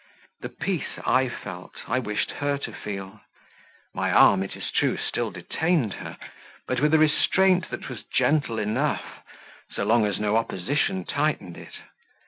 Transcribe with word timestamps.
The 0.39 0.49
peace 0.49 0.97
I 1.05 1.29
felt, 1.29 1.75
I 1.87 1.99
wished 1.99 2.31
her 2.31 2.57
to 2.57 2.73
feel; 2.73 3.21
my 3.93 4.11
arm, 4.11 4.41
it 4.41 4.55
is 4.55 4.71
true, 4.71 4.97
still 4.97 5.29
detained 5.29 5.93
her; 5.93 6.17
but 6.67 6.79
with 6.79 6.95
a 6.95 6.97
restraint 6.97 7.69
that 7.69 7.87
was 7.87 8.03
gentle 8.05 8.57
enough, 8.57 9.19
so 9.71 9.83
long 9.83 10.07
as 10.07 10.19
no 10.19 10.37
opposition 10.37 11.05
tightened 11.05 11.55
it. 11.55 11.75